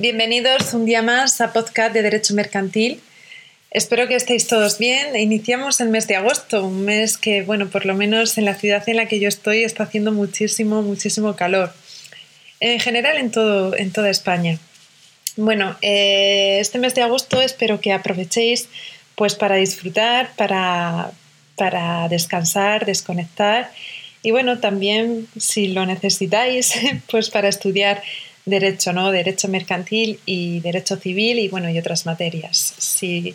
bienvenidos 0.00 0.72
un 0.74 0.86
día 0.86 1.02
más 1.02 1.40
a 1.40 1.52
Podcast 1.52 1.92
de 1.92 2.02
Derecho 2.02 2.34
Mercantil. 2.34 3.00
Espero 3.70 4.08
que 4.08 4.14
estéis 4.14 4.46
todos 4.46 4.78
bien. 4.78 5.14
Iniciamos 5.16 5.80
el 5.80 5.88
mes 5.88 6.06
de 6.06 6.16
agosto, 6.16 6.64
un 6.64 6.84
mes 6.84 7.18
que, 7.18 7.42
bueno, 7.42 7.68
por 7.68 7.86
lo 7.86 7.94
menos 7.94 8.38
en 8.38 8.44
la 8.44 8.54
ciudad 8.54 8.82
en 8.88 8.96
la 8.96 9.06
que 9.06 9.20
yo 9.20 9.28
estoy 9.28 9.64
está 9.64 9.84
haciendo 9.84 10.12
muchísimo, 10.12 10.82
muchísimo 10.82 11.36
calor. 11.36 11.72
En 12.60 12.80
general 12.80 13.16
en, 13.18 13.30
todo, 13.30 13.76
en 13.76 13.92
toda 13.92 14.10
España. 14.10 14.58
Bueno, 15.36 15.76
eh, 15.82 16.58
este 16.60 16.78
mes 16.78 16.94
de 16.94 17.02
agosto 17.02 17.40
espero 17.40 17.80
que 17.80 17.92
aprovechéis 17.92 18.68
pues 19.14 19.34
para 19.34 19.56
disfrutar, 19.56 20.30
para, 20.36 21.10
para 21.56 22.08
descansar, 22.08 22.86
desconectar 22.86 23.70
y 24.22 24.30
bueno, 24.30 24.58
también 24.58 25.28
si 25.36 25.68
lo 25.68 25.86
necesitáis, 25.86 26.74
pues 27.10 27.30
para 27.30 27.48
estudiar 27.48 28.02
derecho, 28.48 28.92
¿no? 28.92 29.10
Derecho 29.10 29.48
mercantil 29.48 30.20
y 30.26 30.60
derecho 30.60 30.96
civil 30.96 31.38
y 31.38 31.48
bueno, 31.48 31.70
y 31.70 31.78
otras 31.78 32.06
materias. 32.06 32.74
Si, 32.78 33.34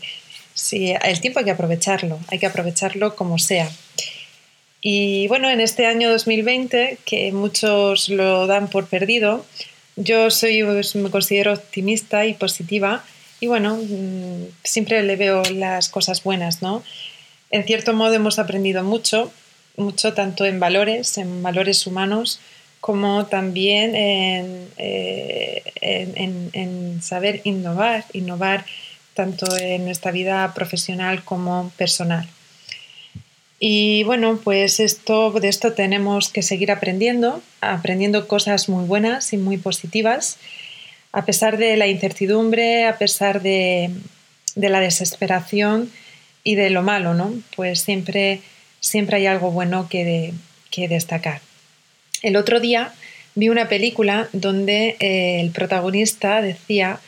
si 0.53 0.91
el 0.91 1.21
tiempo 1.21 1.39
hay 1.39 1.45
que 1.45 1.51
aprovecharlo, 1.51 2.19
hay 2.27 2.39
que 2.39 2.47
aprovecharlo 2.47 3.15
como 3.15 3.37
sea. 3.39 3.69
Y 4.81 5.27
bueno, 5.27 5.49
en 5.49 5.61
este 5.61 5.85
año 5.85 6.11
2020, 6.11 6.97
que 7.05 7.31
muchos 7.31 8.09
lo 8.09 8.47
dan 8.47 8.67
por 8.67 8.87
perdido, 8.87 9.45
yo 9.95 10.29
soy, 10.31 10.63
pues, 10.63 10.95
me 10.95 11.09
considero 11.09 11.53
optimista 11.53 12.25
y 12.25 12.33
positiva 12.33 13.03
y 13.39 13.47
bueno, 13.47 13.77
mm, 13.77 14.45
siempre 14.63 15.03
le 15.03 15.15
veo 15.15 15.43
las 15.43 15.89
cosas 15.89 16.23
buenas, 16.23 16.61
¿no? 16.61 16.83
En 17.51 17.65
cierto 17.65 17.93
modo 17.93 18.13
hemos 18.13 18.39
aprendido 18.39 18.83
mucho, 18.83 19.31
mucho 19.77 20.13
tanto 20.13 20.45
en 20.45 20.59
valores, 20.59 21.17
en 21.17 21.43
valores 21.43 21.85
humanos, 21.85 22.39
como 22.83 23.27
también 23.27 23.95
en, 23.95 24.67
eh, 24.77 25.63
en 26.51 27.01
saber 27.01 27.39
innovar, 27.45 28.03
innovar 28.11 28.65
tanto 29.13 29.45
en 29.57 29.85
nuestra 29.85 30.11
vida 30.11 30.53
profesional 30.53 31.23
como 31.23 31.71
personal. 31.77 32.27
Y 33.57 34.03
bueno, 34.03 34.41
pues 34.43 34.81
esto, 34.81 35.31
de 35.31 35.47
esto 35.47 35.71
tenemos 35.71 36.27
que 36.27 36.41
seguir 36.41 36.69
aprendiendo, 36.69 37.41
aprendiendo 37.61 38.27
cosas 38.27 38.67
muy 38.67 38.83
buenas 38.83 39.31
y 39.31 39.37
muy 39.37 39.57
positivas, 39.57 40.37
a 41.13 41.23
pesar 41.23 41.57
de 41.57 41.77
la 41.77 41.87
incertidumbre, 41.87 42.85
a 42.85 42.97
pesar 42.97 43.41
de, 43.41 43.91
la 44.57 44.81
desesperación 44.81 45.89
y 46.43 46.55
de 46.55 46.71
lo 46.71 46.83
malo, 46.83 47.13
¿no? 47.13 47.33
Pues 47.55 47.79
siempre, 47.79 48.41
siempre 48.81 49.15
hay 49.15 49.27
algo 49.27 49.51
bueno 49.51 49.87
que, 49.87 50.33
que 50.69 50.89
destacar. 50.89 51.39
El 52.23 52.37
otro 52.37 52.59
día 52.59 52.93
vi 53.35 53.49
una 53.49 53.67
película 53.67 54.29
donde 54.31 54.95
eh, 54.99 55.41
el 55.41 55.51
protagonista 55.51 56.41
decía 56.41 56.99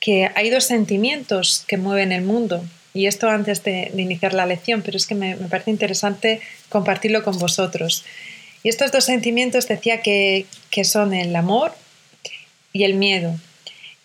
que 0.00 0.30
hay 0.34 0.50
dos 0.50 0.64
sentimientos 0.64 1.64
que 1.68 1.76
mueven 1.76 2.12
el 2.12 2.22
mundo 2.22 2.64
y 2.94 3.06
esto 3.06 3.28
antes 3.28 3.62
de, 3.62 3.90
iniciar 3.96 4.34
la 4.34 4.46
lección, 4.46 4.82
pero 4.82 4.96
es 4.96 5.06
que 5.06 5.14
me, 5.14 5.36
parece 5.36 5.70
interesante 5.70 6.40
compartirlo 6.68 7.24
con 7.24 7.38
vosotros. 7.38 8.04
Y 8.62 8.68
estos 8.68 8.92
dos 8.92 9.04
sentimientos 9.04 9.68
decía 9.68 10.00
que, 10.00 10.46
son 10.84 11.12
el 11.12 11.34
amor 11.36 11.74
y 12.72 12.84
el 12.84 12.94
miedo. 12.94 13.36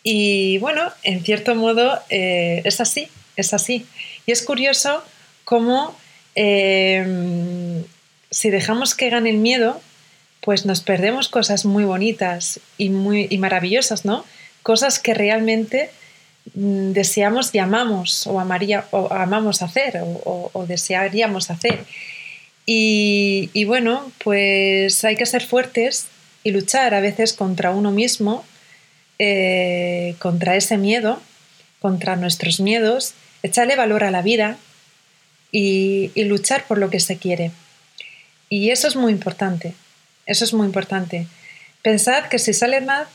Y 0.04 0.58
bueno, 0.58 0.92
en 1.04 1.24
cierto 1.24 1.56
modo 1.56 2.00
eh, 2.10 2.62
es 2.66 2.82
así, 2.82 3.08
es 3.36 3.54
así. 3.54 3.86
Y 4.26 4.32
es 4.32 4.42
curioso 4.42 5.04
cómo 5.46 5.96
eh, 6.36 7.84
si 8.32 8.50
dejamos 8.50 8.96
que 8.96 9.10
gane 9.10 9.30
el 9.30 9.38
miedo, 9.38 9.82
pues 10.42 10.66
nos 10.66 10.82
perdemos 10.82 11.30
cosas 11.30 11.66
muy 11.66 11.84
bonitas 11.84 12.60
y 12.78 12.90
muy 12.90 13.28
y 13.30 13.38
maravillosas, 13.38 14.06
¿no? 14.06 14.26
Cosas 14.64 15.00
que 15.00 15.14
realmente 15.14 15.92
Mm, 16.56 16.94
deseamos 16.94 17.54
y 17.54 17.60
amamos 17.60 18.26
o, 18.28 18.40
amaría, 18.40 18.86
o 18.92 19.12
amamos 19.14 19.62
hacer 19.62 20.00
o, 20.04 20.66
desearíamos 20.68 21.52
hacer. 21.52 21.86
Y, 22.66 23.64
bueno, 23.66 24.12
pues 24.24 25.04
hay 25.04 25.16
que 25.16 25.26
ser 25.26 25.44
fuertes 25.44 26.08
y 26.44 26.52
luchar 26.52 26.94
a 26.94 27.02
veces 27.02 27.34
contra 27.34 27.72
uno 27.72 27.92
mismo, 27.92 28.46
eh, 29.18 30.16
contra 30.20 30.56
ese 30.56 30.78
miedo, 30.78 31.20
contra 31.80 32.16
nuestros 32.16 32.60
miedos, 32.60 33.14
echarle 33.42 33.76
valor 33.76 34.04
a 34.04 34.12
la 34.12 34.22
vida 34.22 34.58
y, 35.52 36.12
y 36.14 36.26
luchar 36.26 36.66
por 36.68 36.78
lo 36.78 36.92
que 36.92 37.00
se 37.00 37.18
quiere. 37.18 37.52
Y 38.50 38.70
eso 38.70 38.88
es 38.88 38.96
muy 38.96 39.12
importante, 39.14 39.74
eso 40.30 40.46
es 40.46 40.54
muy 40.54 40.68
importante. 40.68 41.26
Pensad 41.82 42.26
que 42.26 42.38
si 42.38 42.54
sale 42.54 42.82
mal, 42.82 43.08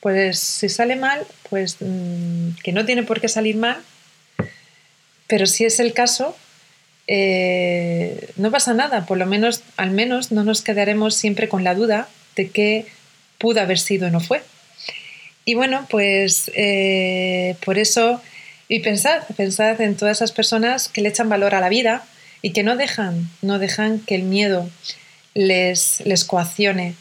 pues 0.00 0.38
si 0.38 0.68
sale 0.68 0.96
mal, 0.96 1.26
pues 1.48 1.78
mm, 1.80 2.50
que 2.62 2.72
no 2.72 2.84
tiene 2.84 3.02
por 3.04 3.20
qué 3.20 3.28
salir 3.28 3.56
mal, 3.56 3.78
pero 5.26 5.46
si 5.46 5.64
es 5.64 5.80
el 5.80 5.94
caso, 5.94 6.36
eh, 7.06 8.28
no 8.36 8.50
pasa 8.50 8.74
nada, 8.74 9.06
por 9.06 9.16
lo 9.16 9.24
menos, 9.24 9.62
al 9.78 9.92
menos 9.92 10.30
no 10.30 10.44
nos 10.44 10.60
quedaremos 10.60 11.14
siempre 11.14 11.48
con 11.48 11.64
la 11.64 11.74
duda 11.74 12.06
de 12.36 12.50
qué 12.50 12.86
pudo 13.38 13.62
haber 13.62 13.78
sido 13.78 14.08
o 14.08 14.10
no 14.10 14.20
fue. 14.20 14.42
Y 15.46 15.54
bueno, 15.54 15.86
pues 15.88 16.50
eh, 16.54 17.56
por 17.64 17.78
eso, 17.78 18.20
y 18.68 18.80
pensad, 18.80 19.22
pensad 19.38 19.80
en 19.80 19.96
todas 19.96 20.18
esas 20.18 20.32
personas 20.32 20.88
que 20.88 21.00
le 21.00 21.08
echan 21.08 21.30
valor 21.30 21.54
a 21.54 21.60
la 21.60 21.70
vida 21.70 22.04
y 22.42 22.50
que 22.52 22.62
no 22.62 22.76
dejan, 22.76 23.30
no 23.40 23.58
dejan 23.58 24.00
que 24.00 24.16
el 24.16 24.24
miedo 24.24 24.68
les, 25.38 26.00
les 26.04 26.24
coaccione. 26.24 26.94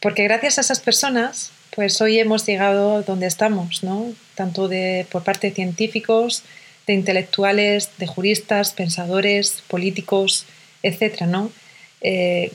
Porque 0.00 0.22
gracias 0.22 0.58
a 0.58 0.60
esas 0.60 0.78
personas 0.80 1.50
pues 1.74 2.00
hoy 2.00 2.18
hemos 2.18 2.46
llegado 2.46 3.02
donde 3.02 3.26
estamos, 3.26 3.82
¿no? 3.82 4.12
Tanto 4.34 4.66
de, 4.66 5.06
por 5.10 5.24
parte 5.24 5.48
de 5.48 5.54
científicos, 5.54 6.42
de 6.86 6.94
intelectuales, 6.94 7.90
de 7.98 8.06
juristas, 8.06 8.72
pensadores, 8.72 9.62
políticos, 9.68 10.46
etcétera, 10.82 11.26
¿no? 11.26 11.52
Eh, 12.00 12.50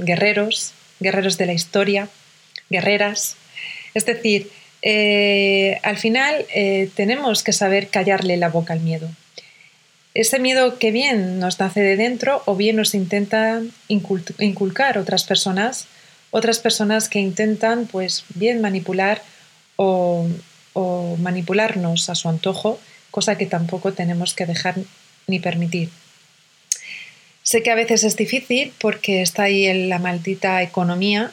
guerreros, 0.00 0.72
guerreros 0.98 1.38
de 1.38 1.46
la 1.46 1.52
historia, 1.52 2.08
guerreras. 2.68 3.36
Es 3.94 4.06
decir, 4.06 4.50
eh, 4.82 5.78
al 5.84 5.98
final 5.98 6.44
eh, 6.52 6.90
tenemos 6.96 7.44
que 7.44 7.52
saber 7.52 7.88
callarle 7.88 8.36
la 8.38 8.48
boca 8.48 8.72
al 8.72 8.80
miedo. 8.80 9.08
Ese 10.14 10.38
miedo 10.38 10.78
que 10.78 10.90
bien 10.90 11.38
nos 11.38 11.58
nace 11.58 11.80
de 11.80 11.96
dentro 11.96 12.42
o 12.46 12.54
bien 12.54 12.76
nos 12.76 12.94
intentan 12.94 13.72
inculcar 13.88 14.98
otras 14.98 15.24
personas 15.24 15.88
otras 16.32 16.58
personas 16.58 17.08
que 17.08 17.20
intentan, 17.20 17.86
pues 17.86 18.24
bien, 18.34 18.60
manipular 18.60 19.22
o, 19.76 20.26
manipularnos 21.18 22.08
a 22.08 22.14
su 22.14 22.28
antojo, 22.28 22.80
cosa 23.10 23.36
que 23.36 23.44
tampoco 23.46 23.92
tenemos 23.92 24.32
que 24.32 24.46
dejar 24.46 24.76
ni 25.26 25.38
permitir. 25.38 25.90
Sé 27.42 27.62
que 27.62 27.70
a 27.70 27.74
veces 27.74 28.02
es 28.04 28.16
difícil 28.16 28.72
porque 28.78 29.20
está 29.20 29.44
ahí 29.44 29.86
la 29.88 29.98
maldita 29.98 30.62
economía 30.62 31.30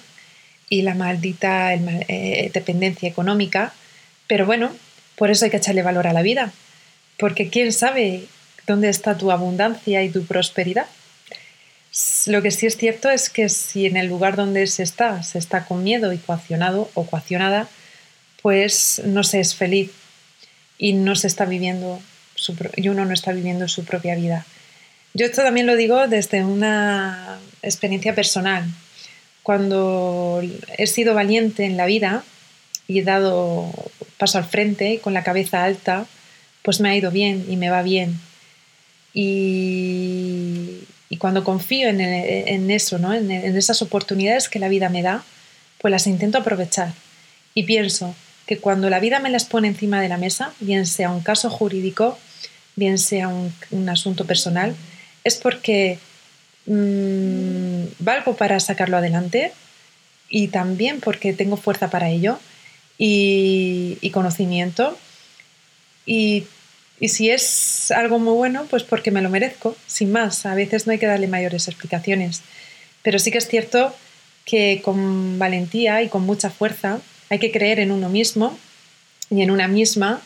y 0.70 0.82
la 0.82 0.96
maldita 0.96 1.74
eh, 1.74 2.52
dependencia 2.54 3.08
económica, 3.08 3.74
pero 4.28 4.46
bueno, 4.46 4.76
por 5.16 5.32
eso 5.32 5.46
hay 5.46 5.52
que 5.52 5.58
echarle 5.58 5.82
valor 5.82 6.08
a 6.08 6.14
la 6.14 6.22
vida, 6.22 6.52
porque 7.18 7.48
quién 7.50 7.72
sabe 7.72 8.26
dónde 8.70 8.90
está 8.90 9.18
tu 9.18 9.32
abundancia 9.32 10.04
y 10.04 10.10
tu 10.10 10.26
prosperidad. 10.26 10.86
Lo 12.28 12.42
que 12.42 12.52
sí 12.52 12.68
es 12.68 12.78
cierto 12.78 13.10
es 13.10 13.30
que 13.30 13.50
si 13.50 13.88
en 13.88 13.98
el 13.98 14.08
lugar 14.08 14.36
donde 14.36 14.68
se 14.68 14.84
está 14.84 15.24
se 15.24 15.40
está 15.40 15.66
con 15.66 15.84
miedo 15.84 16.14
y 16.14 16.18
coaccionado 16.20 16.90
o 16.94 17.06
coaccionada, 17.06 17.68
pues 18.42 19.02
no 19.06 19.24
se 19.24 19.40
es 19.40 19.56
feliz 19.56 19.92
y 20.78 20.94
no 20.94 21.16
se 21.16 21.28
está 21.28 21.46
viviendo 21.46 22.00
y 22.76 22.88
uno 22.88 23.06
no 23.06 23.14
está 23.14 23.32
viviendo 23.34 23.68
su 23.68 23.84
propia 23.84 24.16
vida. 24.16 24.46
Yo 25.14 25.26
esto 25.26 25.42
también 25.42 25.66
lo 25.66 25.76
digo 25.76 26.08
desde 26.08 26.46
una 26.46 27.40
experiencia 27.64 28.14
personal. 28.14 28.64
Cuando 29.42 30.42
he 30.78 30.86
sido 30.86 31.16
valiente 31.16 31.66
en 31.66 31.76
la 31.76 31.88
vida 31.88 32.24
y 32.88 33.00
he 33.00 33.04
dado 33.04 33.72
paso 34.18 34.38
al 34.38 34.46
frente 34.46 35.00
con 35.00 35.14
la 35.16 35.24
cabeza 35.24 35.64
alta, 35.64 36.06
pues 36.62 36.80
me 36.80 36.90
ha 36.90 36.96
ido 36.96 37.10
bien 37.10 37.46
y 37.50 37.58
me 37.58 37.72
va 37.72 37.82
bien. 37.82 38.20
Y, 39.14 40.86
cuando 41.18 41.44
confío 41.44 41.90
en, 41.90 42.72
eso, 42.72 42.98
¿no? 42.98 43.14
En, 43.14 43.32
esas 43.32 43.82
oportunidades 43.82 44.48
que 44.48 44.60
la 44.60 44.70
vida 44.70 44.90
me 44.90 45.02
da, 45.02 45.24
pues 45.80 45.92
las 45.92 46.08
intento 46.08 46.38
aprovechar. 46.38 46.94
Y 47.54 47.64
pienso 47.64 48.16
que 48.46 48.58
cuando 48.58 48.90
la 48.90 49.00
vida 49.00 49.20
me 49.20 49.30
las 49.30 49.46
pone 49.46 49.68
encima 49.68 50.02
de 50.02 50.08
la 50.10 50.18
mesa, 50.18 50.54
bien 50.60 50.86
sea 50.86 51.12
un 51.12 51.22
caso 51.22 51.50
jurídico, 51.50 52.18
bien 52.76 52.98
sea 52.98 53.28
un, 53.28 53.90
asunto 53.90 54.26
personal, 54.26 54.76
es 55.24 55.36
porque 55.36 56.00
mmm, 56.66 57.84
valgo 58.00 58.36
para 58.38 58.60
sacarlo 58.60 58.98
adelante 58.98 59.52
y 60.30 60.48
también 60.48 61.02
porque 61.02 61.34
tengo 61.34 61.58
fuerza 61.58 61.90
para 61.90 62.10
ello 62.10 62.40
y, 62.98 63.98
y 64.00 64.10
conocimiento 64.12 64.98
y 66.06 66.46
y 67.00 67.10
si 67.10 67.30
es 67.30 67.92
algo 67.92 68.20
muy 68.20 68.34
bueno, 68.34 68.66
pues 68.70 68.84
porque 68.84 69.12
me 69.12 69.22
lo 69.22 69.30
merezco, 69.30 69.76
sin 69.88 70.12
más. 70.12 70.46
A 70.46 70.54
veces 70.54 70.86
no 70.86 70.92
hay 70.92 71.00
que 71.00 71.06
darle 71.06 71.28
mayores 71.28 71.68
explicaciones. 71.68 72.42
Pero 73.04 73.20
sí 73.20 73.32
que 73.32 73.38
es 73.38 73.48
cierto 73.48 73.96
que 74.46 74.82
con 74.84 75.40
valentía 75.40 76.02
y 76.02 76.10
con 76.10 76.24
mucha 76.26 76.50
fuerza 76.50 77.00
hay 77.30 77.40
que 77.40 77.52
creer 77.52 77.80
en 77.80 77.92
uno 77.92 78.10
mismo 78.10 78.58
y 79.30 79.42
en 79.42 79.52
una 79.52 79.68
misma. 79.68 80.22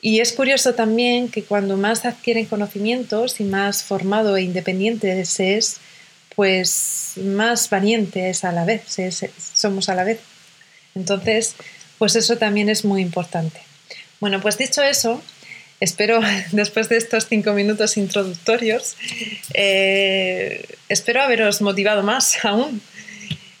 Y 0.00 0.20
es 0.20 0.32
curioso 0.32 0.74
también 0.74 1.28
que 1.28 1.44
cuando 1.44 1.76
más 1.76 2.04
adquieren 2.04 2.46
conocimientos 2.46 3.40
y 3.40 3.44
más 3.44 3.84
formado 3.84 4.36
e 4.36 4.42
independiente 4.42 5.24
se 5.24 5.56
es, 5.56 5.78
pues 6.34 7.12
más 7.16 7.68
valiente 7.70 8.30
es 8.30 8.44
a 8.44 8.52
la 8.52 8.64
vez, 8.64 8.82
somos 9.54 9.88
a 9.88 9.94
la 9.94 10.04
vez. 10.04 10.20
Entonces, 10.94 11.54
pues 11.98 12.16
eso 12.16 12.38
también 12.38 12.68
es 12.68 12.84
muy 12.84 13.02
importante. 13.02 13.60
Bueno, 14.20 14.40
pues 14.40 14.56
dicho 14.56 14.82
eso, 14.82 15.22
espero, 15.80 16.20
después 16.52 16.88
de 16.88 16.96
estos 16.96 17.26
cinco 17.26 17.52
minutos 17.52 17.96
introductorios, 17.96 18.96
eh, 19.54 20.64
espero 20.88 21.22
haberos 21.22 21.60
motivado 21.60 22.02
más 22.02 22.44
aún. 22.44 22.80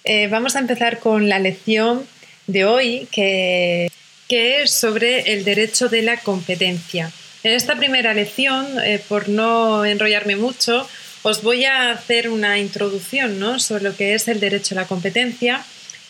Eh, 0.04 0.28
vamos 0.28 0.56
a 0.56 0.60
empezar 0.60 1.00
con 1.00 1.28
la 1.28 1.38
lección 1.38 2.06
de 2.46 2.64
hoy, 2.64 3.08
que, 3.12 3.90
es 4.30 4.70
sobre 4.70 5.32
el 5.32 5.44
derecho 5.44 5.88
de 5.88 6.02
la 6.02 6.18
competencia. 6.18 7.10
En 7.42 7.52
esta 7.52 7.76
primera 7.76 8.12
lección, 8.12 8.66
eh, 8.84 9.00
por 9.08 9.28
no 9.28 9.84
enrollarme 9.84 10.36
mucho, 10.36 10.86
os 11.22 11.42
voy 11.42 11.64
a 11.64 11.90
hacer 11.90 12.28
una 12.28 12.58
introducción 12.58 13.60
sobre 13.60 13.84
lo 13.84 13.96
que 13.96 14.14
es 14.14 14.28
el 14.28 14.40
derecho 14.40 14.74
a 14.74 14.82
la 14.82 14.86
competencia 14.86 15.64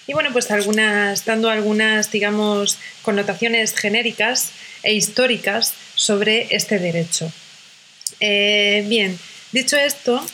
y 0.09 0.15
bueno, 0.15 0.31
pues 0.33 0.51
algunas, 0.51 1.27
dando 1.27 1.51
algunas, 1.51 2.11
digamos, 2.11 2.79
connotaciones 3.03 3.75
genéricas 3.75 4.53
e 4.83 4.95
históricas 4.95 5.75
sobre 5.95 6.49
este 6.51 6.79
derecho. 6.79 7.31
Eh, 8.19 8.87
bien, 8.89 9.19
dicho 9.53 9.77
esto, 9.77 10.25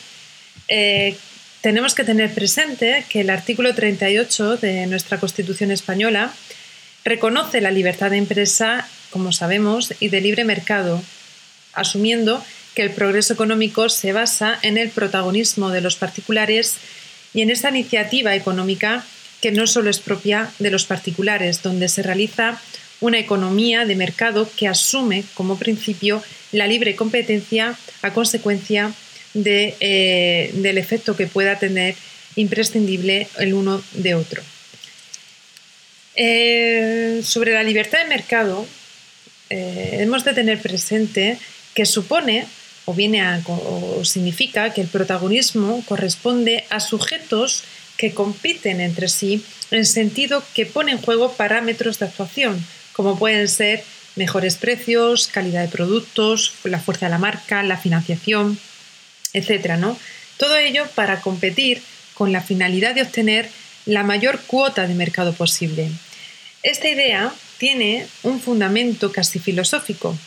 eh, 0.69 1.17
tenemos 1.59 1.93
que 1.93 2.05
tener 2.05 2.33
presente 2.33 3.03
que 3.09 3.21
el 3.21 3.29
artículo 3.29 3.75
38 3.75 4.57
de 4.57 4.87
nuestra 4.87 5.19
Constitución 5.19 5.71
española 5.71 6.33
reconoce 7.03 7.59
la 7.59 7.71
libertad 7.71 8.11
de 8.11 8.17
empresa, 8.17 8.87
como 9.09 9.33
sabemos, 9.33 9.93
y 9.99 10.07
de 10.07 10.21
libre 10.21 10.45
mercado, 10.45 11.03
asumiendo 11.73 12.41
que 12.75 12.81
el 12.81 12.91
progreso 12.91 13.33
económico 13.33 13.89
se 13.89 14.13
basa 14.13 14.57
en 14.61 14.77
el 14.77 14.89
protagonismo 14.89 15.69
de 15.69 15.81
los 15.81 15.97
particulares 15.97 16.77
y 17.33 17.41
en 17.41 17.49
esta 17.49 17.71
iniciativa 17.71 18.35
económica 18.35 19.03
que 19.41 19.51
no 19.51 19.67
solo 19.67 19.89
es 19.89 19.99
propia 19.99 20.51
de 20.59 20.71
los 20.71 20.85
particulares, 20.85 21.61
donde 21.61 21.89
se 21.89 22.03
realiza 22.03 22.61
una 23.01 23.19
economía 23.19 23.85
de 23.85 23.95
mercado 23.95 24.49
que 24.55 24.67
asume 24.67 25.23
como 25.33 25.59
principio 25.59 26.23
la 26.51 26.67
libre 26.67 26.95
competencia 26.95 27.75
a 28.01 28.13
consecuencia 28.13 28.93
eh, 29.33 30.51
del 30.53 30.77
efecto 30.77 31.15
que 31.15 31.27
pueda 31.27 31.59
tener 31.59 31.95
imprescindible 32.35 33.27
el 33.37 33.53
uno 33.53 33.83
de 33.93 34.15
otro. 34.15 34.41
Eh, 36.15 37.21
sobre 37.23 37.51
la 37.53 37.63
libertad 37.63 37.99
de 37.99 38.09
mercado, 38.09 38.65
eh, 39.49 39.97
hemos 39.99 40.23
de 40.23 40.33
tener 40.33 40.61
presente 40.61 41.37
que 41.73 41.85
supone 41.85 42.45
o 42.85 42.93
viene 42.93 43.21
a, 43.21 43.41
o 43.47 44.05
significa 44.05 44.73
que 44.73 44.81
el 44.81 44.87
protagonismo 44.87 45.83
corresponde 45.85 46.65
a 46.69 46.79
sujetos 46.79 47.63
compiten 48.13 48.81
entre 48.81 49.07
sí 49.07 49.43
en 49.71 49.85
sentido 49.85 50.43
que 50.53 50.65
pone 50.65 50.91
en 50.91 51.01
juego 51.01 51.33
parámetros 51.33 51.99
de 51.99 52.05
actuación, 52.05 52.65
como 52.93 53.17
pueden 53.17 53.47
ser 53.47 53.83
mejores 54.15 54.55
precios, 54.57 55.27
calidad 55.27 55.61
de 55.61 55.67
productos, 55.67 56.53
la 56.63 56.79
fuerza 56.79 57.07
de 57.07 57.11
la 57.11 57.17
marca, 57.17 57.63
la 57.63 57.77
financiación, 57.77 58.57
etc. 59.33 59.75
¿no? 59.77 59.97
Todo 60.37 60.57
ello 60.57 60.85
para 60.95 61.21
competir 61.21 61.81
con 62.13 62.31
la 62.31 62.41
finalidad 62.41 62.95
de 62.95 63.01
obtener 63.01 63.49
la 63.85 64.03
mayor 64.03 64.41
cuota 64.47 64.87
de 64.87 64.95
mercado 64.95 65.33
posible. 65.33 65.89
Esta 66.63 66.87
idea 66.89 67.33
tiene 67.57 68.07
un 68.23 68.39
fundamento 68.39 69.11
casi 69.11 69.39
filosófico. 69.39 70.17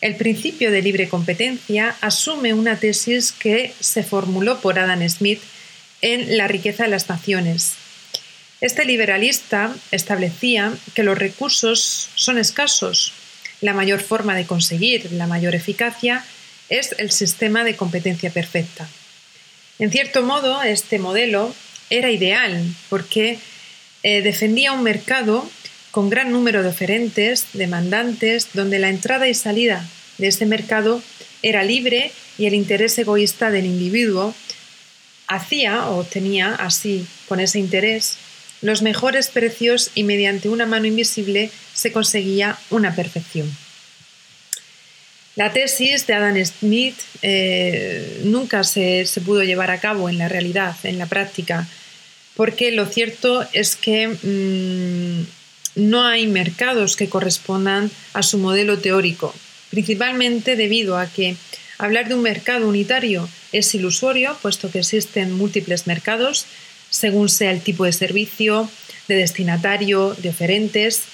El 0.00 0.16
principio 0.16 0.70
de 0.70 0.82
libre 0.82 1.08
competencia 1.08 1.96
asume 2.00 2.54
una 2.54 2.76
tesis 2.76 3.32
que 3.32 3.74
se 3.80 4.02
formuló 4.02 4.60
por 4.60 4.78
Adam 4.78 5.06
Smith 5.08 5.40
en 6.02 6.36
La 6.36 6.48
riqueza 6.48 6.84
de 6.84 6.90
las 6.90 7.08
naciones. 7.08 7.74
Este 8.60 8.84
liberalista 8.84 9.74
establecía 9.90 10.72
que 10.94 11.02
los 11.02 11.18
recursos 11.18 12.10
son 12.14 12.38
escasos. 12.38 13.12
La 13.60 13.72
mayor 13.72 14.00
forma 14.00 14.34
de 14.34 14.46
conseguir 14.46 15.12
la 15.12 15.26
mayor 15.26 15.54
eficacia 15.54 16.24
es 16.68 16.94
el 16.98 17.10
sistema 17.10 17.64
de 17.64 17.76
competencia 17.76 18.30
perfecta. 18.30 18.88
En 19.78 19.90
cierto 19.90 20.22
modo, 20.22 20.62
este 20.62 20.98
modelo 20.98 21.54
era 21.88 22.10
ideal 22.10 22.62
porque 22.88 23.38
eh, 24.02 24.22
defendía 24.22 24.72
un 24.72 24.82
mercado 24.82 25.50
con 25.90 26.10
gran 26.10 26.30
número 26.30 26.62
de 26.62 26.68
oferentes, 26.68 27.46
demandantes, 27.54 28.48
donde 28.52 28.78
la 28.78 28.90
entrada 28.90 29.28
y 29.28 29.34
salida 29.34 29.86
de 30.18 30.28
este 30.28 30.46
mercado 30.46 31.02
era 31.42 31.64
libre 31.64 32.12
y 32.38 32.46
el 32.46 32.54
interés 32.54 32.96
egoísta 32.98 33.50
del 33.50 33.66
individuo 33.66 34.34
hacía 35.30 35.86
o 35.88 36.04
tenía 36.04 36.54
así, 36.56 37.06
con 37.28 37.40
ese 37.40 37.58
interés, 37.58 38.18
los 38.60 38.82
mejores 38.82 39.28
precios 39.28 39.90
y 39.94 40.02
mediante 40.04 40.48
una 40.48 40.66
mano 40.66 40.86
invisible 40.86 41.50
se 41.72 41.92
conseguía 41.92 42.58
una 42.68 42.94
perfección. 42.94 43.50
La 45.36 45.52
tesis 45.52 46.06
de 46.06 46.14
Adam 46.14 46.44
Smith 46.44 46.96
eh, 47.22 48.20
nunca 48.24 48.64
se, 48.64 49.06
pudo 49.24 49.42
llevar 49.44 49.70
a 49.70 49.80
cabo 49.80 50.10
en 50.10 50.18
la 50.18 50.28
realidad, 50.28 50.76
en 50.82 50.98
la 50.98 51.06
práctica, 51.06 51.66
porque 52.34 52.72
lo 52.72 52.86
cierto 52.86 53.46
es 53.52 53.76
que 53.76 54.08
mm, 54.08 55.26
no 55.76 56.04
hay 56.04 56.26
mercados 56.26 56.96
que 56.96 57.08
correspondan 57.08 57.90
a 58.12 58.22
su 58.22 58.38
modelo 58.38 58.78
teórico, 58.80 59.32
principalmente 59.70 60.56
debido 60.56 60.98
a 60.98 61.06
que 61.06 61.36
hablar 61.80 62.08
de 62.08 62.14
un 62.14 62.22
mercado 62.22 62.68
unitario 62.68 63.28
es 63.52 63.74
ilusorio, 63.74 64.36
puesto 64.42 64.70
que 64.70 64.80
existen 64.80 65.32
múltiples 65.32 65.86
mercados, 65.86 66.46
según 66.90 67.28
sea 67.28 67.50
el 67.52 67.62
tipo 67.62 67.84
de 67.84 67.92
servicio, 67.92 68.70
de 69.08 69.16
destinatario, 69.16 70.14
de 70.18 70.28
oferentes, 70.28 71.04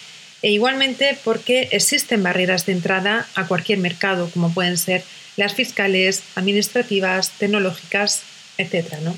e 0.43 0.51
igualmente 0.51 1.17
porque 1.25 1.69
existen 1.73 2.23
barreras 2.23 2.67
de 2.67 2.73
entrada 2.73 3.27
a 3.35 3.47
cualquier 3.47 3.79
mercado, 3.79 4.29
como 4.33 4.53
pueden 4.53 4.77
ser 4.77 5.03
las 5.37 5.55
fiscales, 5.55 6.23
administrativas, 6.35 7.31
tecnológicas, 7.39 8.23
etc. 8.59 8.95
¿no? 9.03 9.17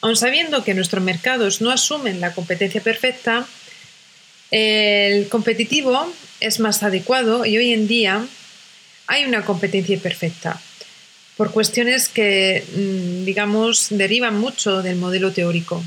Aun 0.00 0.16
sabiendo 0.16 0.64
que 0.64 0.74
nuestros 0.74 1.02
mercados 1.02 1.60
no 1.60 1.70
asumen 1.70 2.20
la 2.20 2.34
competencia 2.34 2.82
perfecta, 2.82 3.46
el 4.50 5.28
competitivo 5.28 6.12
es 6.40 6.60
más 6.60 6.82
adecuado 6.82 7.46
y 7.46 7.56
hoy 7.56 7.72
en 7.72 7.88
día 7.88 8.24
hay 9.06 9.24
una 9.24 9.44
competencia 9.44 9.98
perfecta 9.98 10.60
por 11.36 11.50
cuestiones 11.50 12.08
que, 12.08 12.64
mm, 12.74 13.24
digamos, 13.24 13.88
derivan 13.90 14.38
mucho 14.38 14.82
del 14.82 14.96
modelo 14.96 15.32
teórico. 15.32 15.82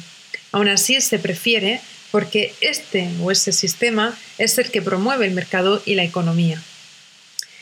Aún 0.51 0.68
así, 0.68 1.00
se 1.01 1.20
prefiere 1.20 1.82
porque 2.12 2.54
este 2.62 3.10
o 3.22 3.32
ese 3.32 3.51
sistema 3.51 4.18
es 4.38 4.58
el 4.58 4.72
que 4.72 4.82
promueve 4.82 5.25
el 5.25 5.34
mercado 5.34 5.82
y 5.86 5.96
la 5.96 6.04
economía. 6.04 6.62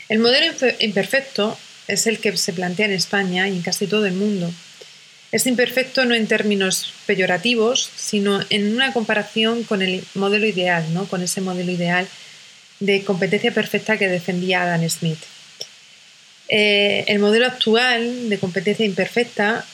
El 0.07 0.19
modelo 0.19 0.53
imperfecto 0.79 1.57
es 1.87 2.07
el 2.07 2.19
que 2.19 2.35
se 2.37 2.53
plantea 2.53 2.85
en 2.85 2.93
España 2.93 3.47
y 3.47 3.57
en 3.57 3.61
casi 3.61 3.87
todo 3.87 4.05
el 4.05 4.13
mundo. 4.13 4.51
Es 5.31 5.47
imperfecto 5.47 6.05
no 6.05 6.15
en 6.15 6.27
términos 6.27 6.93
peyorativos, 7.05 7.89
sino 7.95 8.39
en 8.49 8.73
una 8.73 8.93
comparación 8.93 9.63
con 9.63 9.81
el 9.81 10.03
modelo 10.13 10.45
ideal, 10.45 10.85
¿no? 10.93 11.07
con 11.07 11.21
ese 11.21 11.41
modelo 11.41 11.71
ideal 11.71 12.07
de 12.79 13.03
competencia 13.03 13.51
perfecta 13.51 13.97
que 13.97 14.07
defendía 14.07 14.63
Adam 14.63 14.87
Smith. 14.89 15.19
Eh, 16.47 17.05
el 17.07 17.19
modelo 17.19 17.47
actual 17.47 18.29
de 18.29 18.37
competencia 18.37 18.85
imperfecta 18.85 19.65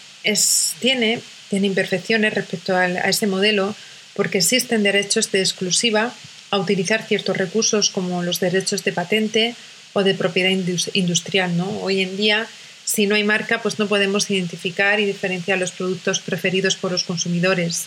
tiene, 0.80 1.22
imperfecciones 1.52 2.34
respecto 2.34 2.76
a, 2.76 2.88
ese 2.88 3.28
modelo 3.28 3.76
porque 4.16 4.38
existen 4.38 4.84
derechos 4.84 5.32
de 5.32 5.40
exclusiva 5.40 6.14
a 6.52 6.58
utilizar 6.58 7.04
ciertos 7.04 7.38
recursos 7.38 7.90
como 7.90 8.24
los 8.24 8.40
derechos 8.40 8.84
de 8.84 8.94
patente 8.94 9.56
o 9.94 10.04
de 10.04 10.14
propiedad 10.14 10.50
industrial. 10.94 11.52
Hoy 11.82 12.02
en 12.02 12.18
día, 12.18 12.48
si 12.86 13.08
no 13.08 13.16
hay 13.16 13.24
marca, 13.24 13.62
pues 13.62 13.80
no 13.80 13.88
podemos 13.88 14.30
identificar 14.30 15.00
y 15.00 15.06
diferenciar 15.06 15.60
los 15.60 15.72
productos 15.72 16.20
preferidos 16.20 16.76
por 16.76 16.92
los 16.92 17.04
consumidores. 17.04 17.86